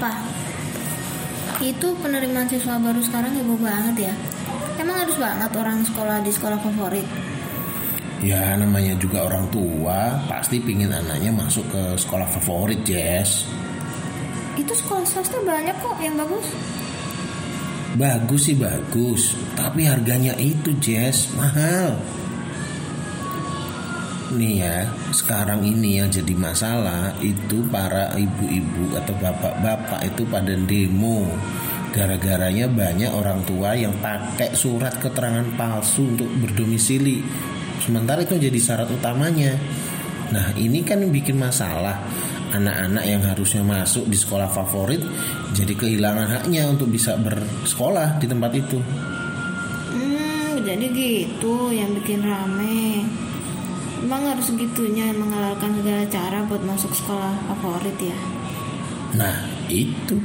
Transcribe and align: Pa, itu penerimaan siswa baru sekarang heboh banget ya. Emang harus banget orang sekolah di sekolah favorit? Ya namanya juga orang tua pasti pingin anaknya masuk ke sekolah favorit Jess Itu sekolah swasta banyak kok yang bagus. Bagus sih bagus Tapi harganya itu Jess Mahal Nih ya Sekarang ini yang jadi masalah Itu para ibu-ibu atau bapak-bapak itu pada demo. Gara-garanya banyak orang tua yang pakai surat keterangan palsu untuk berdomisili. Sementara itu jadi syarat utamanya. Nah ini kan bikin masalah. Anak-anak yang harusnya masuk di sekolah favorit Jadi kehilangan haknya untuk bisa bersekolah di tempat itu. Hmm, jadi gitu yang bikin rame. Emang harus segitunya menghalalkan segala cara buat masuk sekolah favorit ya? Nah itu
Pa, 0.00 0.16
itu 1.60 1.92
penerimaan 2.00 2.48
siswa 2.48 2.80
baru 2.80 3.04
sekarang 3.04 3.36
heboh 3.36 3.60
banget 3.60 4.08
ya. 4.08 4.14
Emang 4.80 4.96
harus 4.96 5.12
banget 5.20 5.52
orang 5.60 5.84
sekolah 5.84 6.24
di 6.24 6.32
sekolah 6.32 6.56
favorit? 6.56 7.04
Ya 8.24 8.56
namanya 8.56 8.96
juga 8.96 9.28
orang 9.28 9.48
tua 9.52 10.24
pasti 10.28 10.56
pingin 10.60 10.88
anaknya 10.92 11.32
masuk 11.32 11.68
ke 11.72 11.82
sekolah 11.96 12.28
favorit 12.28 12.84
Jess 12.84 13.48
Itu 14.60 14.76
sekolah 14.76 15.08
swasta 15.08 15.40
banyak 15.40 15.72
kok 15.80 15.96
yang 16.04 16.20
bagus. 16.20 16.48
Bagus 17.96 18.40
sih 18.48 18.56
bagus 18.60 19.36
Tapi 19.56 19.88
harganya 19.88 20.36
itu 20.36 20.72
Jess 20.84 21.32
Mahal 21.32 21.96
Nih 24.30 24.62
ya 24.62 24.86
Sekarang 25.10 25.66
ini 25.66 25.98
yang 25.98 26.08
jadi 26.10 26.34
masalah 26.38 27.14
Itu 27.18 27.66
para 27.66 28.14
ibu-ibu 28.14 28.94
atau 28.94 29.14
bapak-bapak 29.18 30.00
itu 30.06 30.22
pada 30.26 30.54
demo. 30.54 31.26
Gara-garanya 31.90 32.70
banyak 32.70 33.10
orang 33.10 33.42
tua 33.42 33.74
yang 33.74 33.90
pakai 33.98 34.54
surat 34.54 34.94
keterangan 35.02 35.42
palsu 35.58 36.06
untuk 36.06 36.30
berdomisili. 36.38 37.18
Sementara 37.82 38.22
itu 38.22 38.38
jadi 38.38 38.54
syarat 38.54 38.94
utamanya. 38.94 39.58
Nah 40.30 40.54
ini 40.54 40.86
kan 40.86 41.02
bikin 41.10 41.34
masalah. 41.34 41.98
Anak-anak 42.50 43.04
yang 43.06 43.22
harusnya 43.22 43.62
masuk 43.62 44.10
di 44.10 44.18
sekolah 44.18 44.50
favorit 44.50 44.98
Jadi 45.54 45.70
kehilangan 45.70 46.26
haknya 46.26 46.66
untuk 46.66 46.90
bisa 46.90 47.14
bersekolah 47.14 48.18
di 48.18 48.26
tempat 48.26 48.50
itu. 48.54 48.78
Hmm, 49.94 50.62
jadi 50.62 50.86
gitu 50.94 51.74
yang 51.74 51.90
bikin 51.98 52.22
rame. 52.22 53.06
Emang 54.00 54.24
harus 54.24 54.48
segitunya 54.48 55.12
menghalalkan 55.12 55.76
segala 55.76 56.02
cara 56.08 56.38
buat 56.48 56.64
masuk 56.64 56.88
sekolah 56.96 57.36
favorit 57.52 57.98
ya? 58.00 58.18
Nah 59.12 59.44
itu 59.68 60.16